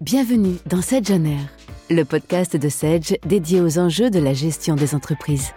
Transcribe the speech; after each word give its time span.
Bienvenue 0.00 0.58
dans 0.64 0.80
Sedge 0.80 1.10
On 1.10 1.24
Air, 1.24 1.48
le 1.90 2.04
podcast 2.04 2.56
de 2.56 2.68
Sedge 2.68 3.16
dédié 3.26 3.60
aux 3.60 3.80
enjeux 3.80 4.10
de 4.10 4.20
la 4.20 4.32
gestion 4.32 4.76
des 4.76 4.94
entreprises. 4.94 5.52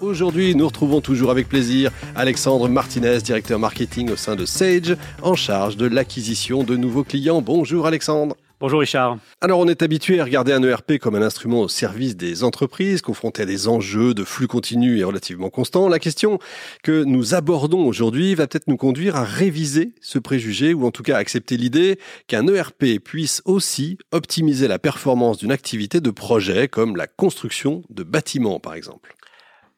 Aujourd'hui, 0.00 0.54
nous 0.54 0.68
retrouvons 0.68 1.00
toujours 1.00 1.32
avec 1.32 1.48
plaisir 1.48 1.90
Alexandre 2.14 2.68
Martinez, 2.68 3.18
directeur 3.18 3.58
marketing 3.58 4.12
au 4.12 4.16
sein 4.16 4.36
de 4.36 4.46
Sage, 4.46 4.96
en 5.20 5.34
charge 5.34 5.76
de 5.76 5.86
l'acquisition 5.86 6.62
de 6.62 6.76
nouveaux 6.76 7.02
clients. 7.02 7.42
Bonjour 7.42 7.88
Alexandre. 7.88 8.36
Bonjour 8.60 8.80
Richard. 8.80 9.18
Alors 9.40 9.60
on 9.60 9.68
est 9.68 9.82
habitué 9.82 10.18
à 10.18 10.24
regarder 10.24 10.52
un 10.52 10.60
ERP 10.64 10.98
comme 10.98 11.14
un 11.14 11.22
instrument 11.22 11.60
au 11.60 11.68
service 11.68 12.16
des 12.16 12.42
entreprises, 12.42 13.02
confronté 13.02 13.42
à 13.42 13.46
des 13.46 13.68
enjeux 13.68 14.14
de 14.14 14.24
flux 14.24 14.48
continu 14.48 14.98
et 14.98 15.04
relativement 15.04 15.48
constants. 15.48 15.88
La 15.88 16.00
question 16.00 16.40
que 16.82 17.04
nous 17.04 17.36
abordons 17.36 17.86
aujourd'hui 17.86 18.34
va 18.34 18.48
peut-être 18.48 18.66
nous 18.66 18.76
conduire 18.76 19.14
à 19.14 19.22
réviser 19.22 19.92
ce 20.00 20.18
préjugé 20.18 20.74
ou 20.74 20.84
en 20.86 20.90
tout 20.90 21.04
cas 21.04 21.14
à 21.14 21.20
accepter 21.20 21.56
l'idée 21.56 22.00
qu'un 22.26 22.48
ERP 22.48 22.98
puisse 22.98 23.42
aussi 23.44 23.96
optimiser 24.10 24.66
la 24.66 24.80
performance 24.80 25.38
d'une 25.38 25.52
activité 25.52 26.00
de 26.00 26.10
projet 26.10 26.66
comme 26.66 26.96
la 26.96 27.06
construction 27.06 27.84
de 27.90 28.02
bâtiments 28.02 28.58
par 28.58 28.74
exemple. 28.74 29.14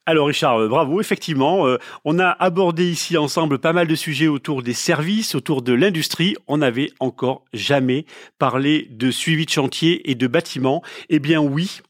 Alors 0.06 0.28
Richard, 0.28 0.58
euh, 0.58 0.68
bravo, 0.68 1.00
effectivement, 1.00 1.66
euh, 1.66 1.78
on 2.04 2.18
a 2.18 2.30
abordé 2.30 2.90
ici 2.90 3.18
ensemble 3.18 3.58
pas 3.58 3.72
mal 3.72 3.86
de 3.86 3.94
sujets 3.94 4.28
autour 4.28 4.62
des 4.62 4.72
services, 4.72 5.34
autour 5.34 5.62
de 5.62 5.74
l'industrie. 5.74 6.36
On 6.48 6.56
n'avait 6.58 6.90
encore 7.00 7.44
jamais 7.52 8.06
parlé 8.38 8.88
de 8.90 9.10
suivi 9.10 9.44
de 9.44 9.50
chantier 9.50 10.10
et 10.10 10.14
de 10.14 10.26
bâtiments. 10.26 10.82
Eh 11.10 11.18
bien 11.18 11.40
oui, 11.40 11.80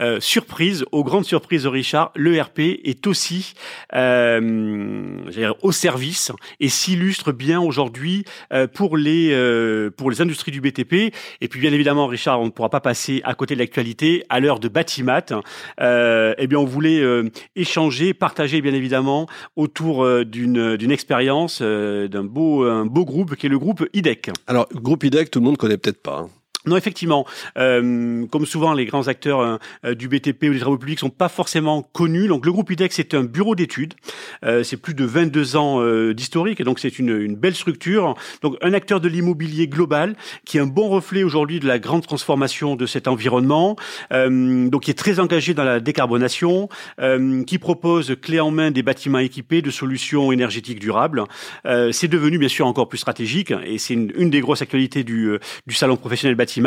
euh, 0.00 0.20
surprise, 0.20 0.84
aux 0.92 1.02
grandes 1.02 1.24
surprises 1.24 1.64
de 1.64 1.68
Richard, 1.68 2.12
l'ERP 2.14 2.60
est 2.60 3.06
aussi 3.06 3.54
euh, 3.94 5.18
au 5.62 5.72
service 5.72 6.30
et 6.60 6.68
s'illustre 6.68 7.32
bien 7.32 7.60
aujourd'hui 7.60 8.24
euh, 8.52 8.66
pour 8.68 8.96
les 8.96 9.18
pour 9.96 10.10
les 10.10 10.20
industries 10.20 10.52
du 10.52 10.60
BTP. 10.60 11.12
Et 11.40 11.48
puis 11.48 11.60
bien 11.60 11.72
évidemment, 11.72 12.06
Richard, 12.06 12.40
on 12.40 12.46
ne 12.46 12.50
pourra 12.50 12.70
pas 12.70 12.80
passer 12.80 13.20
à 13.24 13.34
côté 13.34 13.54
de 13.54 13.60
l'actualité 13.60 14.24
à 14.28 14.40
l'heure 14.40 14.60
de 14.60 14.68
Batimat. 14.68 15.26
Eh 15.80 16.46
bien, 16.46 16.58
on 16.58 16.64
voulait 16.64 17.02
échanger, 17.56 18.14
partager 18.14 18.60
bien 18.60 18.74
évidemment 18.74 19.26
autour 19.56 20.24
d'une 20.24 20.76
d'une 20.76 20.90
expérience 20.92 21.60
d'un 21.60 22.24
beau 22.24 22.64
un 22.64 22.86
beau 22.86 23.04
groupe 23.04 23.34
qui 23.36 23.46
est 23.46 23.50
le 23.50 23.58
groupe 23.58 23.86
IDEC. 23.92 24.30
Alors, 24.46 24.68
groupe 24.72 25.04
IDEC, 25.04 25.30
tout 25.30 25.40
le 25.40 25.44
monde 25.44 25.56
connaît 25.56 25.78
peut-être 25.78 26.02
pas. 26.02 26.20
Hein. 26.20 26.28
Non, 26.68 26.76
effectivement, 26.76 27.26
euh, 27.56 28.26
comme 28.26 28.46
souvent, 28.46 28.74
les 28.74 28.84
grands 28.84 29.08
acteurs 29.08 29.40
euh, 29.84 29.94
du 29.94 30.08
BTP 30.08 30.44
ou 30.44 30.52
des 30.52 30.60
travaux 30.60 30.78
publics 30.78 30.98
sont 30.98 31.10
pas 31.10 31.28
forcément 31.28 31.82
connus. 31.82 32.28
Donc, 32.28 32.44
le 32.44 32.52
groupe 32.52 32.70
IDEX 32.70 32.96
c'est 32.96 33.14
un 33.14 33.22
bureau 33.22 33.54
d'études. 33.54 33.94
Euh, 34.44 34.62
c'est 34.62 34.76
plus 34.76 34.94
de 34.94 35.04
22 35.04 35.56
ans 35.56 35.80
euh, 35.80 36.14
d'historique, 36.14 36.62
donc 36.62 36.78
c'est 36.78 36.98
une, 36.98 37.36
belle 37.36 37.54
structure. 37.54 38.16
Donc, 38.42 38.56
un 38.60 38.72
acteur 38.72 39.00
de 39.00 39.08
l'immobilier 39.08 39.68
global 39.68 40.16
qui 40.44 40.58
est 40.58 40.60
un 40.60 40.66
bon 40.66 40.88
reflet 40.88 41.22
aujourd'hui 41.22 41.60
de 41.60 41.66
la 41.66 41.78
grande 41.78 42.02
transformation 42.02 42.74
de 42.74 42.86
cet 42.86 43.06
environnement. 43.06 43.76
Euh, 44.12 44.68
donc, 44.68 44.82
qui 44.82 44.90
est 44.90 44.98
très 44.98 45.20
engagé 45.20 45.54
dans 45.54 45.64
la 45.64 45.80
décarbonation, 45.80 46.68
qui 47.46 47.58
propose 47.58 48.16
clé 48.20 48.40
en 48.40 48.50
main 48.50 48.70
des 48.70 48.82
bâtiments 48.82 49.18
équipés 49.18 49.62
de 49.62 49.70
solutions 49.70 50.32
énergétiques 50.32 50.78
durables. 50.78 51.24
c'est 51.92 52.08
devenu 52.08 52.38
bien 52.38 52.48
sûr 52.48 52.66
encore 52.66 52.88
plus 52.88 52.98
stratégique, 52.98 53.52
et 53.64 53.78
c'est 53.78 53.94
une, 53.94 54.30
des 54.30 54.40
grosses 54.40 54.62
actualités 54.62 55.04
du 55.04 55.38
salon 55.70 55.96
professionnel 55.96 56.34
bâtiment 56.34 56.57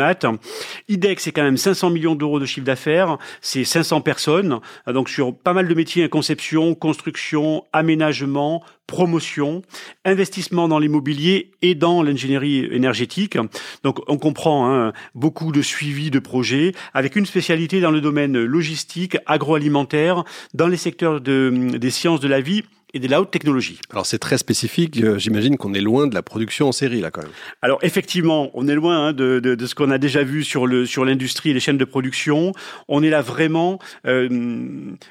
IDEX, 0.88 1.24
c'est 1.24 1.32
quand 1.32 1.42
même 1.42 1.56
500 1.56 1.90
millions 1.90 2.14
d'euros 2.14 2.40
de 2.40 2.46
chiffre 2.46 2.66
d'affaires, 2.66 3.18
c'est 3.40 3.64
500 3.64 4.00
personnes, 4.00 4.60
donc 4.86 5.08
sur 5.08 5.36
pas 5.36 5.52
mal 5.52 5.68
de 5.68 5.74
métiers, 5.74 6.08
conception, 6.08 6.74
construction, 6.74 7.64
aménagement, 7.72 8.62
promotion, 8.86 9.62
investissement 10.04 10.68
dans 10.68 10.78
l'immobilier 10.78 11.52
et 11.62 11.74
dans 11.74 12.02
l'ingénierie 12.02 12.68
énergétique. 12.70 13.38
Donc 13.84 14.00
on 14.08 14.18
comprend 14.18 14.70
hein, 14.70 14.92
beaucoup 15.14 15.52
de 15.52 15.62
suivi 15.62 16.10
de 16.10 16.18
projets 16.18 16.72
avec 16.92 17.16
une 17.16 17.26
spécialité 17.26 17.80
dans 17.80 17.90
le 17.90 18.00
domaine 18.00 18.38
logistique, 18.42 19.16
agroalimentaire, 19.26 20.24
dans 20.54 20.68
les 20.68 20.76
secteurs 20.76 21.20
de, 21.20 21.76
des 21.78 21.90
sciences 21.90 22.20
de 22.20 22.28
la 22.28 22.40
vie 22.40 22.64
et 22.94 22.98
de 22.98 23.08
la 23.08 23.20
haute 23.20 23.30
technologie. 23.30 23.80
Alors 23.90 24.06
c'est 24.06 24.18
très 24.18 24.38
spécifique, 24.38 25.02
euh, 25.02 25.18
j'imagine 25.18 25.56
qu'on 25.56 25.74
est 25.74 25.80
loin 25.80 26.06
de 26.06 26.14
la 26.14 26.22
production 26.22 26.68
en 26.68 26.72
série 26.72 27.00
là 27.00 27.10
quand 27.10 27.22
même. 27.22 27.30
Alors 27.62 27.78
effectivement, 27.82 28.50
on 28.54 28.68
est 28.68 28.74
loin 28.74 29.06
hein, 29.06 29.12
de, 29.12 29.40
de, 29.40 29.54
de, 29.54 29.66
ce 29.66 29.74
qu'on 29.74 29.90
a 29.90 29.98
déjà 29.98 30.22
vu 30.22 30.44
sur 30.44 30.66
le 30.66 30.84
sur 30.84 31.04
l'industrie 31.04 31.50
et 31.50 31.54
les 31.54 31.60
chaînes 31.60 31.78
de 31.78 31.84
production. 31.84 32.52
On 32.88 33.02
est 33.02 33.10
là 33.10 33.22
vraiment 33.22 33.78
euh, 34.06 34.28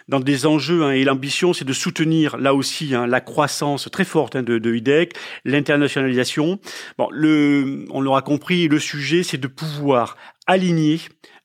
dans 0.07 0.19
des 0.19 0.45
enjeux 0.45 0.83
hein, 0.83 0.91
et 0.91 1.03
l'ambition, 1.03 1.53
c'est 1.53 1.65
de 1.65 1.73
soutenir 1.73 2.37
là 2.37 2.53
aussi 2.53 2.93
hein, 2.93 3.07
la 3.07 3.21
croissance 3.21 3.89
très 3.91 4.05
forte 4.05 4.35
hein, 4.35 4.43
de, 4.43 4.59
de 4.59 4.75
IDEC, 4.75 5.13
l'internationalisation. 5.45 6.59
Bon, 6.97 7.07
le, 7.11 7.85
on 7.89 8.01
l'aura 8.01 8.21
compris, 8.21 8.67
le 8.67 8.79
sujet, 8.79 9.23
c'est 9.23 9.39
de 9.39 9.47
pouvoir 9.47 10.17
aligner 10.47 10.99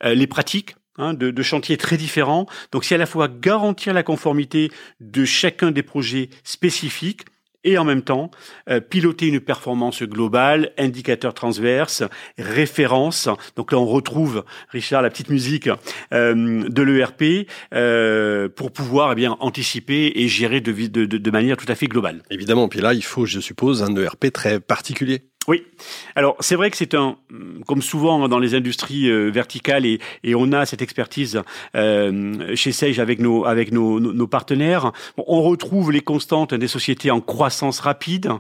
euh, 0.05 0.15
les 0.15 0.27
pratiques 0.27 0.77
Hein, 0.99 1.13
de, 1.13 1.31
de, 1.31 1.43
chantiers 1.43 1.77
très 1.77 1.99
différents. 1.99 2.47
Donc 2.73 2.85
c'est 2.85 2.95
à 2.95 2.99
la 2.99 3.07
fois 3.07 3.29
garantir 3.29 3.93
la 3.93 4.03
conformité 4.03 4.71
de 5.01 5.27
chacun 5.27 5.71
des 5.71 5.83
projets 5.83 6.31
spécifiques 6.43 7.27
et 7.67 7.77
en 7.77 7.85
même 7.85 8.01
temps 8.01 8.31
euh, 8.71 8.81
piloter 8.81 9.27
une 9.27 9.41
performance 9.41 10.03
globale, 10.03 10.73
indicateurs 10.79 11.35
transverses, 11.35 12.03
références. 12.39 13.29
Donc 13.57 13.73
là 13.73 13.79
on 13.79 13.87
retrouve 13.87 14.45
Richard 14.71 15.03
la 15.03 15.11
petite 15.11 15.29
musique 15.29 15.69
euh, 16.15 16.67
de 16.69 16.83
l'ERP 16.83 17.49
euh, 17.75 18.49
pour 18.49 18.73
pouvoir 18.73 19.13
eh 19.13 19.15
bien 19.17 19.37
anticiper 19.41 20.13
et 20.15 20.29
gérer 20.29 20.61
de, 20.61 20.73
de, 20.73 21.05
de 21.05 21.31
manière 21.31 21.59
tout 21.59 21.71
à 21.71 21.75
fait 21.75 21.89
globale. 21.89 22.23
Évidemment, 22.31 22.69
puis 22.69 22.81
là 22.81 22.95
il 22.95 23.05
faut 23.05 23.27
je 23.27 23.41
suppose 23.41 23.83
un 23.83 23.95
ERP 23.95 24.33
très 24.33 24.61
particulier. 24.61 25.23
Oui. 25.49 25.65
Alors 26.15 26.37
c'est 26.41 26.57
vrai 26.57 26.71
que 26.71 26.77
c'est 26.77 26.95
un, 26.95 27.17
comme 27.67 27.83
souvent 27.83 28.29
dans 28.29 28.39
les 28.39 28.55
industries 28.55 29.09
euh, 29.09 29.31
verticales 29.31 29.87
et, 29.87 30.01
et, 30.25 30.35
on 30.35 30.53
a 30.53 30.67
cette 30.67 30.83
expertise 30.83 31.43
euh, 31.75 32.55
chez 32.57 32.73
Sage 32.73 32.99
avec 32.99 33.21
nos 33.21 33.45
avec 33.45 33.73
nos, 33.73 34.01
nos, 34.01 34.27
partenaires. 34.27 34.93
On 35.17 35.43
retrouve 35.43 35.93
les 35.93 36.01
constantes 36.01 36.55
des 36.55 36.69
sociétés 36.69 37.11
en 37.11 37.21
croissance 37.21 37.81
rapide. 37.81 38.31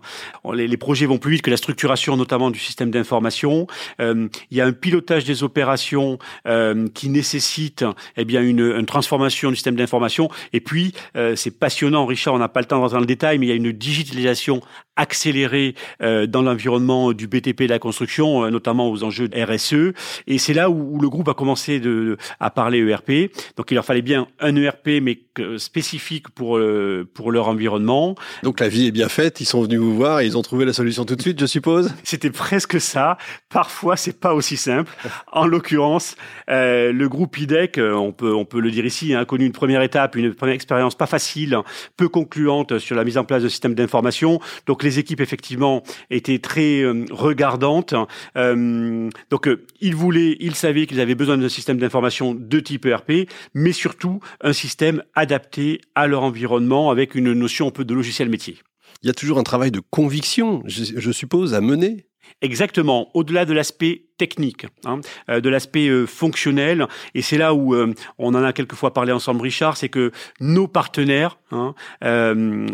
Les, 0.53 0.67
les, 0.67 0.77
projets 0.77 1.06
vont 1.06 1.19
plus 1.19 1.33
vite 1.33 1.43
que 1.43 1.50
la 1.50 1.56
structuration, 1.56 2.17
notamment 2.17 2.50
du 2.50 2.59
système 2.59 2.91
d'information. 2.91 3.67
Euh, 4.00 4.28
il 4.50 4.56
y 4.56 4.61
a 4.61 4.67
un 4.67 4.73
pilotage 4.73 5.25
des 5.25 5.43
opérations 5.43 6.19
euh, 6.47 6.88
qui 6.94 7.09
nécessite 7.09 7.84
eh 8.17 8.25
bien 8.25 8.43
une, 8.43 8.61
une, 8.61 8.87
transformation 8.87 9.50
du 9.50 9.56
système 9.56 9.77
d'information. 9.77 10.28
Et 10.53 10.61
puis 10.61 10.93
euh, 11.17 11.37
c'est 11.37 11.50
passionnant, 11.50 12.06
Richard. 12.06 12.34
On 12.34 12.38
n'a 12.38 12.49
pas 12.49 12.61
le 12.61 12.67
temps 12.67 12.77
de 12.77 12.83
rentrer 12.83 12.97
dans 12.97 13.00
le 13.00 13.06
détail, 13.06 13.38
mais 13.38 13.47
il 13.47 13.49
y 13.50 13.53
a 13.53 13.56
une 13.56 13.73
digitalisation 13.73 14.61
accélérée 14.99 15.75
dans 16.00 16.41
l'environnement 16.41 16.95
du 17.14 17.26
BTP 17.26 17.62
de 17.62 17.70
la 17.70 17.78
construction, 17.78 18.44
euh, 18.44 18.50
notamment 18.50 18.90
aux 18.90 19.04
enjeux 19.04 19.28
RSE. 19.34 19.92
Et 20.26 20.38
c'est 20.38 20.54
là 20.54 20.70
où, 20.70 20.98
le 21.00 21.08
groupe 21.08 21.28
a 21.28 21.34
commencé 21.34 21.80
de, 21.80 22.16
à 22.40 22.50
parler 22.50 22.78
ERP. 22.78 23.30
Donc 23.56 23.70
il 23.70 23.74
leur 23.74 23.84
fallait 23.84 24.02
bien 24.02 24.26
un 24.40 24.56
ERP, 24.56 25.00
mais 25.02 25.18
spécifique 25.58 26.30
pour, 26.30 26.56
euh, 26.56 27.08
pour 27.12 27.30
leur 27.30 27.48
environnement. 27.48 28.14
Donc 28.42 28.60
la 28.60 28.68
vie 28.68 28.86
est 28.86 28.92
bien 28.92 29.08
faite, 29.08 29.40
ils 29.40 29.44
sont 29.44 29.62
venus 29.62 29.78
vous 29.78 29.94
voir 29.94 30.20
et 30.20 30.26
ils 30.26 30.36
ont 30.38 30.42
trouvé 30.42 30.64
la 30.64 30.72
solution 30.72 31.04
tout 31.04 31.16
de 31.16 31.22
suite, 31.22 31.38
je 31.38 31.46
suppose? 31.46 31.92
C'était 32.04 32.30
presque 32.30 32.80
ça. 32.80 33.18
Parfois, 33.50 33.96
c'est 33.96 34.18
pas 34.18 34.34
aussi 34.34 34.56
simple. 34.56 34.92
En 35.32 35.46
l'occurrence, 35.46 36.16
euh, 36.50 36.92
le 36.92 37.08
groupe 37.08 37.38
IDEC, 37.38 37.78
on 37.78 38.12
peut, 38.12 38.34
on 38.34 38.44
peut 38.44 38.60
le 38.60 38.70
dire 38.70 38.86
ici, 38.86 39.14
a 39.14 39.24
connu 39.24 39.44
une 39.44 39.52
première 39.52 39.82
étape, 39.82 40.16
une 40.16 40.34
première 40.34 40.54
expérience 40.54 40.94
pas 40.94 41.06
facile, 41.06 41.58
peu 41.96 42.08
concluante 42.08 42.78
sur 42.78 42.96
la 42.96 43.04
mise 43.04 43.18
en 43.18 43.24
place 43.24 43.42
de 43.42 43.48
systèmes 43.48 43.74
d'information. 43.74 44.40
Donc 44.66 44.82
les 44.82 44.98
équipes, 44.98 45.20
effectivement, 45.20 45.82
étaient 46.10 46.38
très 46.38 46.80
euh, 46.80 46.85
regardante. 47.10 47.94
Euh, 48.36 49.10
donc, 49.30 49.48
euh, 49.48 49.66
ils 49.80 49.94
voulaient, 49.94 50.36
ils 50.41 50.54
savaient 50.54 50.86
qu'ils 50.86 51.00
avaient 51.00 51.14
besoin 51.14 51.38
d'un 51.38 51.48
système 51.48 51.78
d'information 51.78 52.34
de 52.34 52.60
type 52.60 52.86
ERP, 52.86 53.28
mais 53.54 53.72
surtout 53.72 54.20
un 54.41 54.52
système 54.52 55.02
adapté 55.14 55.80
à 55.94 56.06
leur 56.06 56.22
environnement 56.22 56.90
avec 56.90 57.14
une 57.14 57.32
notion 57.32 57.69
un 57.69 57.70
peu 57.70 57.84
de 57.84 57.94
logiciel 57.94 58.28
métier. 58.28 58.58
Il 59.02 59.06
y 59.06 59.11
a 59.11 59.14
toujours 59.14 59.38
un 59.38 59.43
travail 59.43 59.70
de 59.70 59.81
conviction, 59.90 60.62
je 60.66 61.12
suppose, 61.12 61.55
à 61.55 61.61
mener. 61.61 62.06
Exactement. 62.43 63.11
Au-delà 63.14 63.44
de 63.44 63.52
l'aspect 63.52 64.06
technique, 64.16 64.66
hein, 64.84 65.00
euh, 65.28 65.40
de 65.40 65.48
l'aspect 65.48 65.88
euh, 65.88 66.06
fonctionnel. 66.06 66.86
Et 67.14 67.22
c'est 67.22 67.38
là 67.38 67.54
où 67.54 67.74
euh, 67.74 67.92
on 68.18 68.34
en 68.34 68.42
a 68.42 68.52
quelquefois 68.52 68.92
parlé 68.92 69.12
ensemble, 69.12 69.42
Richard, 69.42 69.76
c'est 69.76 69.88
que 69.88 70.10
nos 70.40 70.68
partenaires 70.68 71.38
hein, 71.52 71.74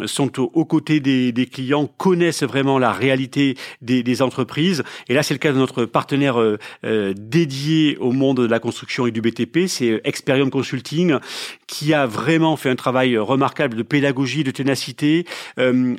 sont 0.06 0.40
aux, 0.40 0.64
côtés 0.64 1.00
des, 1.00 1.32
des, 1.32 1.46
clients, 1.46 1.86
connaissent 1.86 2.42
vraiment 2.42 2.78
la 2.78 2.92
réalité 2.92 3.56
des, 3.80 4.02
des 4.02 4.22
entreprises. 4.22 4.82
Et 5.08 5.14
là, 5.14 5.22
c'est 5.22 5.34
le 5.34 5.38
cas 5.38 5.52
de 5.52 5.58
notre 5.58 5.84
partenaire 5.84 6.36
dédié 6.82 7.96
au 7.98 8.12
monde 8.12 8.38
de 8.38 8.46
la 8.46 8.58
construction 8.58 9.06
et 9.06 9.10
du 9.10 9.20
BTP, 9.20 9.66
c'est 9.66 10.00
Experium 10.04 10.50
Consulting, 10.50 11.18
qui 11.66 11.92
a 11.94 12.06
vraiment 12.06 12.56
fait 12.56 12.70
un 12.70 12.76
travail 12.76 13.16
remarquable 13.18 13.76
de 13.76 13.82
pédagogie, 13.82 14.44
de 14.44 14.50
ténacité 14.50 15.26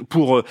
pour 0.10 0.42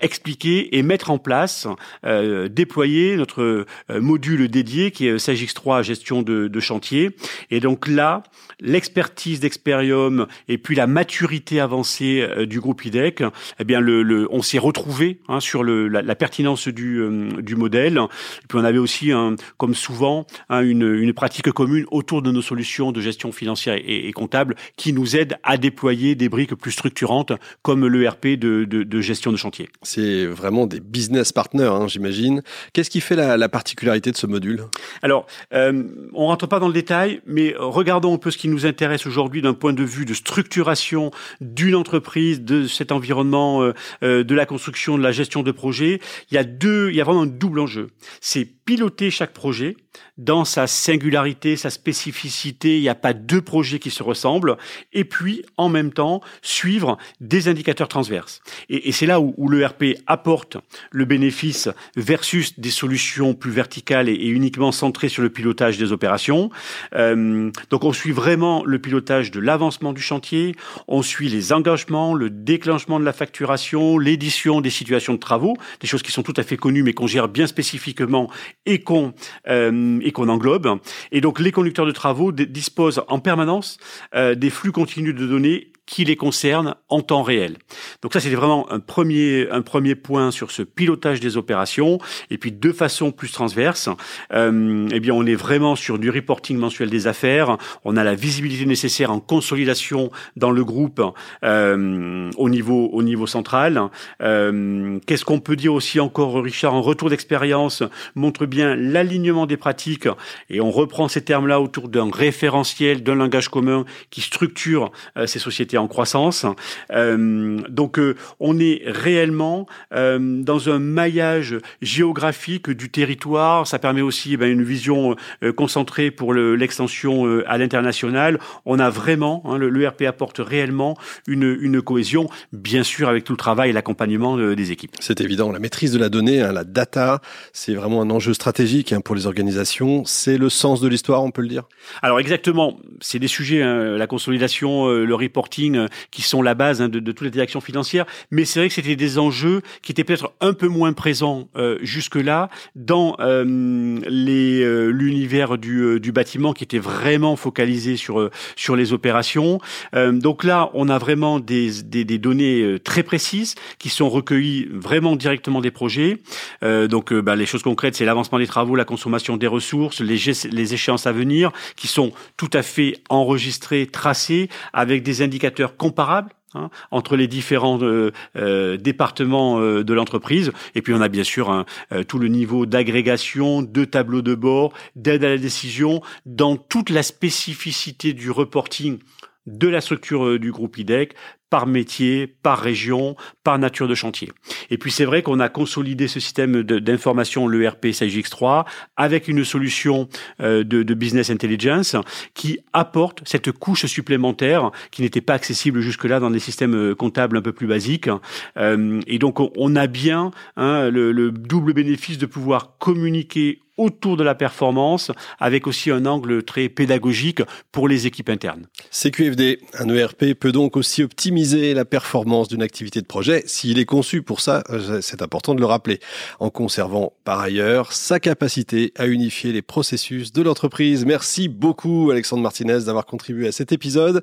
expliquer 0.00 0.76
et 0.76 0.82
mettre 0.82 1.10
en 1.10 1.18
place, 1.18 1.66
déployer 2.04 3.16
notre 3.16 3.66
module 3.88 4.41
dédié 4.48 4.90
qui 4.90 5.06
est 5.06 5.16
SageX3 5.16 5.82
gestion 5.82 6.22
de, 6.22 6.60
chantier. 6.60 7.10
Et 7.50 7.60
donc 7.60 7.88
là, 7.88 8.22
l'expertise 8.60 9.40
d'Experium 9.40 10.26
et 10.48 10.58
puis 10.58 10.76
la 10.76 10.86
maturité 10.86 11.60
avancée 11.60 12.26
du 12.46 12.60
groupe 12.60 12.84
IDEC, 12.84 13.24
eh 13.58 13.64
bien 13.64 13.80
le, 13.80 14.28
on 14.30 14.42
s'est 14.42 14.58
retrouvé 14.58 15.18
hein, 15.28 15.40
sur 15.40 15.64
le, 15.64 15.88
la, 15.88 16.14
pertinence 16.14 16.68
du, 16.68 17.02
du 17.40 17.56
modèle. 17.56 17.98
Et 17.98 18.46
puis 18.48 18.58
on 18.58 18.64
avait 18.64 18.78
aussi, 18.78 19.10
un, 19.10 19.34
comme 19.56 19.74
souvent, 19.74 20.26
hein, 20.48 20.60
une, 20.62 20.94
une 20.94 21.12
pratique 21.12 21.50
commune 21.50 21.86
autour 21.90 22.22
de 22.22 22.30
nos 22.30 22.42
solutions 22.42 22.92
de 22.92 23.00
gestion 23.00 23.32
financière 23.32 23.78
et, 23.84 24.12
comptable 24.12 24.56
qui 24.76 24.92
nous 24.92 25.16
aident 25.16 25.36
à 25.42 25.56
déployer 25.56 26.14
des 26.14 26.28
briques 26.28 26.54
plus 26.54 26.72
structurantes 26.72 27.32
comme 27.62 27.86
l'ERP 27.86 28.38
de, 28.38 28.64
de, 28.64 28.82
de, 28.82 29.00
gestion 29.00 29.32
de 29.32 29.36
chantier. 29.36 29.68
C'est 29.82 30.26
vraiment 30.26 30.66
des 30.66 30.80
business 30.80 31.32
partners, 31.32 31.64
hein, 31.64 31.88
j'imagine. 31.88 32.42
Qu'est-ce 32.72 32.90
qui 32.90 33.00
fait 33.00 33.16
la, 33.16 33.36
la, 33.36 33.48
particularité 33.48 34.10
de 34.10 34.16
ce 34.16 34.26
module 34.32 34.64
Alors, 35.02 35.26
euh, 35.54 35.84
on 36.12 36.26
rentre 36.26 36.48
pas 36.48 36.58
dans 36.58 36.66
le 36.66 36.72
détail, 36.72 37.20
mais 37.26 37.54
regardons 37.56 38.14
un 38.14 38.18
peu 38.18 38.30
ce 38.30 38.38
qui 38.38 38.48
nous 38.48 38.66
intéresse 38.66 39.06
aujourd'hui 39.06 39.42
d'un 39.42 39.54
point 39.54 39.72
de 39.72 39.84
vue 39.84 40.04
de 40.04 40.14
structuration 40.14 41.12
d'une 41.40 41.76
entreprise, 41.76 42.40
de 42.40 42.66
cet 42.66 42.90
environnement, 42.90 43.62
euh, 43.62 43.72
euh, 44.02 44.24
de 44.24 44.34
la 44.34 44.46
construction, 44.46 44.98
de 44.98 45.02
la 45.02 45.12
gestion 45.12 45.42
de 45.42 45.52
projet. 45.52 46.00
Il 46.30 46.34
y 46.34 46.38
a 46.38 46.44
deux, 46.44 46.90
il 46.90 46.96
y 46.96 47.00
a 47.00 47.04
vraiment 47.04 47.22
un 47.22 47.26
double 47.26 47.60
enjeu. 47.60 47.90
C'est 48.20 48.44
piloter 48.44 49.10
chaque 49.10 49.32
projet 49.32 49.76
dans 50.18 50.44
sa 50.44 50.66
singularité, 50.66 51.56
sa 51.56 51.70
spécificité. 51.70 52.76
Il 52.76 52.82
n'y 52.82 52.88
a 52.88 52.94
pas 52.94 53.12
deux 53.12 53.40
projets 53.40 53.78
qui 53.78 53.90
se 53.90 54.02
ressemblent. 54.02 54.56
Et 54.92 55.04
puis, 55.04 55.44
en 55.56 55.68
même 55.68 55.92
temps, 55.92 56.20
suivre 56.42 56.98
des 57.20 57.48
indicateurs 57.48 57.88
transverses. 57.88 58.42
Et, 58.68 58.92
c'est 58.92 59.06
là 59.06 59.20
où, 59.20 59.34
où 59.36 59.48
l'ERP 59.48 59.96
apporte 60.06 60.58
le 60.90 61.04
bénéfice 61.04 61.68
versus 61.96 62.58
des 62.58 62.70
solutions 62.70 63.34
plus 63.34 63.50
verticales 63.50 64.08
et, 64.08 64.12
et 64.12 64.28
uniquement 64.28 64.72
centrées 64.72 65.08
sur 65.08 65.22
le 65.22 65.30
pilotage 65.30 65.78
des 65.78 65.92
opérations. 65.92 66.50
Euh, 66.94 67.50
donc, 67.70 67.84
on 67.84 67.92
suit 67.92 68.12
vraiment 68.12 68.64
le 68.64 68.78
pilotage 68.78 69.30
de 69.30 69.40
l'avancement 69.40 69.92
du 69.92 70.02
chantier. 70.02 70.54
On 70.88 71.02
suit 71.02 71.28
les 71.28 71.52
engagements, 71.52 72.14
le 72.14 72.30
déclenchement 72.30 73.00
de 73.00 73.04
la 73.04 73.12
facturation, 73.12 73.98
l'édition 73.98 74.60
des 74.60 74.70
situations 74.70 75.14
de 75.14 75.18
travaux, 75.18 75.56
des 75.80 75.86
choses 75.86 76.02
qui 76.02 76.12
sont 76.12 76.22
tout 76.22 76.34
à 76.36 76.42
fait 76.42 76.56
connues 76.56 76.82
mais 76.82 76.92
qu'on 76.92 77.06
gère 77.06 77.28
bien 77.28 77.46
spécifiquement 77.46 78.30
et 78.66 78.80
qu'on 78.80 79.14
euh, 79.48 79.70
et 80.02 80.12
qu'on 80.12 80.28
englobe. 80.28 80.78
Et 81.10 81.20
donc 81.20 81.40
les 81.40 81.52
conducteurs 81.52 81.86
de 81.86 81.92
travaux 81.92 82.32
disposent 82.32 83.02
en 83.08 83.18
permanence 83.18 83.78
euh, 84.14 84.34
des 84.34 84.50
flux 84.50 84.72
continus 84.72 85.14
de 85.14 85.26
données 85.26 85.71
qui 85.92 86.06
les 86.06 86.16
concerne 86.16 86.74
en 86.88 87.02
temps 87.02 87.22
réel. 87.22 87.58
Donc 88.00 88.14
ça, 88.14 88.20
c'était 88.20 88.34
vraiment 88.34 88.66
un 88.72 88.80
premier, 88.80 89.46
un 89.50 89.60
premier 89.60 89.94
point 89.94 90.30
sur 90.30 90.50
ce 90.50 90.62
pilotage 90.62 91.20
des 91.20 91.36
opérations. 91.36 91.98
Et 92.30 92.38
puis, 92.38 92.50
de 92.50 92.72
façon 92.72 93.12
plus 93.12 93.30
transverse, 93.30 93.90
euh, 94.32 94.88
eh 94.90 95.00
bien, 95.00 95.12
on 95.12 95.26
est 95.26 95.34
vraiment 95.34 95.76
sur 95.76 95.98
du 95.98 96.08
reporting 96.08 96.56
mensuel 96.56 96.88
des 96.88 97.08
affaires. 97.08 97.58
On 97.84 97.98
a 97.98 98.04
la 98.04 98.14
visibilité 98.14 98.64
nécessaire 98.64 99.12
en 99.12 99.20
consolidation 99.20 100.10
dans 100.34 100.50
le 100.50 100.64
groupe 100.64 101.02
euh, 101.44 102.30
au 102.38 102.48
niveau, 102.48 102.88
au 102.90 103.02
niveau 103.02 103.26
central. 103.26 103.90
Euh, 104.22 104.98
Qu'est-ce 105.06 105.26
qu'on 105.26 105.40
peut 105.40 105.56
dire 105.56 105.74
aussi 105.74 106.00
encore, 106.00 106.42
Richard, 106.42 106.74
un 106.74 106.80
retour 106.80 107.10
d'expérience 107.10 107.82
montre 108.14 108.46
bien 108.46 108.76
l'alignement 108.76 109.44
des 109.44 109.58
pratiques. 109.58 110.08
Et 110.48 110.62
on 110.62 110.70
reprend 110.70 111.08
ces 111.08 111.22
termes-là 111.22 111.60
autour 111.60 111.90
d'un 111.90 112.10
référentiel, 112.10 113.02
d'un 113.02 113.14
langage 113.14 113.50
commun 113.50 113.84
qui 114.08 114.22
structure 114.22 114.90
euh, 115.18 115.26
ces 115.26 115.38
sociétés 115.38 115.76
en 115.82 115.88
croissance. 115.88 116.46
Euh, 116.90 117.58
donc 117.68 117.98
euh, 117.98 118.16
on 118.40 118.58
est 118.58 118.82
réellement 118.86 119.66
euh, 119.94 120.18
dans 120.42 120.68
un 120.68 120.78
maillage 120.78 121.56
géographique 121.82 122.70
du 122.70 122.90
territoire. 122.90 123.66
Ça 123.66 123.78
permet 123.78 124.00
aussi 124.00 124.34
eh 124.34 124.36
ben, 124.36 124.50
une 124.50 124.62
vision 124.62 125.16
concentrée 125.56 126.10
pour 126.10 126.34
l'extension 126.34 127.24
le, 127.24 127.50
à 127.50 127.58
l'international. 127.58 128.38
On 128.64 128.78
a 128.78 128.90
vraiment, 128.90 129.42
hein, 129.46 129.58
l'ERP 129.58 130.02
apporte 130.02 130.38
réellement 130.38 130.96
une, 131.26 131.56
une, 131.60 131.82
cohésion, 131.82 132.28
bien 132.52 132.82
sûr 132.82 133.08
avec 133.08 133.24
tout 133.24 133.32
le 133.32 133.38
travail 133.38 133.70
et 133.70 133.72
l'accompagnement 133.72 134.36
des 134.36 134.70
équipes. 134.70 134.92
C'est 135.00 135.20
évident, 135.20 135.50
la 135.50 135.58
maîtrise 135.58 135.92
de 135.92 135.98
la 135.98 136.08
donnée, 136.08 136.40
hein, 136.40 136.52
la 136.52 136.64
data, 136.64 137.20
c'est 137.52 137.74
vraiment 137.74 138.02
un 138.02 138.10
enjeu 138.10 138.34
stratégique 138.34 138.92
hein, 138.92 139.00
pour 139.00 139.14
les 139.14 139.26
organisations. 139.26 140.04
C'est 140.04 140.38
le 140.38 140.48
sens 140.48 140.80
de 140.80 140.88
l'histoire, 140.88 141.24
on 141.24 141.30
peut 141.30 141.42
le 141.42 141.48
dire? 141.48 141.64
Alors 142.02 142.20
exactement, 142.20 142.78
c'est 143.00 143.18
des 143.18 143.28
sujets, 143.28 143.62
hein, 143.62 143.96
la 143.96 144.06
consolidation, 144.06 144.88
le 144.88 145.14
reporting, 145.14 145.61
euh, 145.70 145.86
qui 146.10 146.22
sont 146.22 146.42
la 146.42 146.54
base 146.54 146.82
hein, 146.82 146.88
de, 146.88 147.00
toutes 147.00 147.22
les 147.22 147.30
directions 147.30 147.60
financières. 147.60 148.06
Mais 148.30 148.44
c'est 148.44 148.60
vrai 148.60 148.68
que 148.68 148.74
c'était 148.74 148.96
des 148.96 149.18
enjeux 149.18 149.62
qui 149.82 149.92
étaient 149.92 150.04
peut-être 150.04 150.32
un 150.40 150.52
peu 150.52 150.68
moins 150.68 150.92
présents 150.92 151.48
euh, 151.56 151.78
jusque-là 151.82 152.50
dans 152.74 153.16
euh, 153.20 153.44
l'univers 153.44 155.58
du, 155.58 156.12
bâtiment 156.12 156.52
qui 156.52 156.64
était 156.64 156.78
vraiment 156.78 157.36
focalisé 157.36 157.96
sur 157.96 158.30
sur 158.54 158.76
les 158.76 158.92
opérations. 158.92 159.60
donc 159.94 160.44
là, 160.44 160.70
on 160.74 160.90
a 160.90 160.98
vraiment 160.98 161.40
des, 161.40 161.82
des, 161.82 162.04
des, 162.04 162.18
données 162.18 162.76
très 162.84 163.02
précises 163.02 163.54
qui 163.78 163.88
sont 163.88 164.10
recueillies 164.10 164.68
vraiment 164.70 165.16
directement 165.16 165.62
des 165.62 165.70
projets. 165.70 166.18
donc 166.62 167.14
bah, 167.14 167.34
les 167.34 167.46
choses 167.46 167.62
concrètes, 167.62 167.94
c'est 167.94 168.04
l'avancement 168.04 168.38
des 168.38 168.46
travaux, 168.46 168.76
la 168.76 168.84
consommation 168.84 169.38
des 169.38 169.46
ressources, 169.46 170.00
les, 170.00 170.18
les 170.50 170.74
échéances 170.74 171.06
à 171.06 171.12
venir, 171.12 171.50
qui 171.76 171.88
sont 171.88 172.12
tout 172.36 172.50
à 172.52 172.62
fait 172.62 172.98
enregistrées, 173.08 173.86
tracées, 173.86 174.48
avec 174.72 175.02
des 175.02 175.22
indicateurs 175.22 175.51
comparables 175.76 176.34
Hein, 176.54 176.68
entre 176.90 177.16
les 177.16 177.28
différents 177.28 177.80
euh, 177.80 178.12
euh, 178.36 178.76
départements 178.76 179.58
euh, 179.58 179.82
de 179.82 179.94
l'entreprise. 179.94 180.52
Et 180.74 180.82
puis 180.82 180.92
on 180.92 181.00
a 181.00 181.08
bien 181.08 181.24
sûr 181.24 181.64
tout 182.08 182.18
le 182.18 182.28
niveau 182.28 182.66
d'agrégation, 182.66 183.62
de 183.62 183.84
tableau 183.84 184.20
de 184.20 184.34
bord, 184.34 184.74
d'aide 184.94 185.24
à 185.24 185.30
la 185.30 185.38
décision, 185.38 186.02
dans 186.26 186.56
toute 186.56 186.90
la 186.90 187.02
spécificité 187.02 188.12
du 188.12 188.30
reporting 188.30 188.98
de 189.46 189.68
la 189.68 189.80
structure 189.80 190.38
du 190.38 190.52
groupe 190.52 190.76
IDEC 190.78 191.14
par 191.52 191.66
métier, 191.66 192.26
par 192.26 192.58
région, 192.58 193.14
par 193.44 193.58
nature 193.58 193.86
de 193.86 193.94
chantier. 193.94 194.32
Et 194.70 194.78
puis 194.78 194.90
c'est 194.90 195.04
vrai 195.04 195.20
qu'on 195.20 195.38
a 195.38 195.50
consolidé 195.50 196.08
ce 196.08 196.18
système 196.18 196.62
d'information, 196.62 197.46
l'ERP 197.46 197.88
SAGX3, 197.88 198.64
avec 198.96 199.28
une 199.28 199.44
solution 199.44 200.08
euh, 200.40 200.64
de, 200.64 200.94
business 200.94 201.28
intelligence 201.28 201.94
qui 202.32 202.60
apporte 202.72 203.20
cette 203.26 203.52
couche 203.52 203.84
supplémentaire 203.84 204.70
qui 204.90 205.02
n'était 205.02 205.20
pas 205.20 205.34
accessible 205.34 205.82
jusque-là 205.82 206.20
dans 206.20 206.30
des 206.30 206.38
systèmes 206.38 206.74
euh, 206.74 206.94
comptables 206.94 207.36
un 207.36 207.42
peu 207.42 207.52
plus 207.52 207.66
basiques. 207.66 208.08
et 208.56 209.18
donc 209.18 209.38
on 209.40 209.76
a 209.76 209.86
bien 209.86 210.30
hein, 210.56 210.88
le 210.88 211.30
double 211.30 211.74
bénéfice 211.74 212.16
de 212.16 212.24
pouvoir 212.24 212.78
communiquer 212.78 213.60
autour 213.76 214.16
de 214.16 214.24
la 214.24 214.34
performance, 214.34 215.10
avec 215.38 215.66
aussi 215.66 215.90
un 215.90 216.06
angle 216.06 216.42
très 216.42 216.68
pédagogique 216.68 217.42
pour 217.70 217.88
les 217.88 218.06
équipes 218.06 218.28
internes. 218.28 218.66
CQFD, 218.90 219.60
un 219.78 219.88
ERP 219.88 220.34
peut 220.34 220.52
donc 220.52 220.76
aussi 220.76 221.02
optimiser 221.02 221.74
la 221.74 221.84
performance 221.84 222.48
d'une 222.48 222.62
activité 222.62 223.00
de 223.00 223.06
projet 223.06 223.42
s'il 223.46 223.78
est 223.78 223.84
conçu 223.84 224.22
pour 224.22 224.40
ça, 224.40 224.62
euh, 224.70 225.00
c'est 225.00 225.22
important 225.22 225.54
de 225.54 225.60
le 225.60 225.66
rappeler, 225.66 226.00
en 226.40 226.50
conservant 226.50 227.12
par 227.24 227.40
ailleurs 227.40 227.92
sa 227.92 228.20
capacité 228.20 228.92
à 228.96 229.06
unifier 229.06 229.52
les 229.52 229.62
processus 229.62 230.32
de 230.32 230.42
l'entreprise. 230.42 231.04
Merci 231.04 231.48
beaucoup 231.48 232.10
Alexandre 232.10 232.42
Martinez 232.42 232.80
d'avoir 232.86 233.06
contribué 233.06 233.48
à 233.48 233.52
cet 233.52 233.72
épisode. 233.72 234.22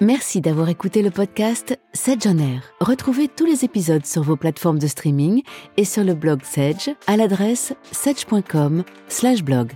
Merci 0.00 0.40
d'avoir 0.40 0.68
écouté 0.68 1.02
le 1.02 1.10
podcast 1.10 1.78
Sedge 1.92 2.26
on 2.26 2.38
Air. 2.38 2.62
Retrouvez 2.80 3.28
tous 3.28 3.46
les 3.46 3.64
épisodes 3.64 4.04
sur 4.04 4.22
vos 4.22 4.36
plateformes 4.36 4.78
de 4.78 4.86
streaming 4.86 5.42
et 5.76 5.84
sur 5.84 6.02
le 6.02 6.14
blog 6.14 6.42
Sedge 6.42 6.90
à 7.06 7.16
l'adresse 7.16 7.74
sedge.com/blog. 7.92 9.72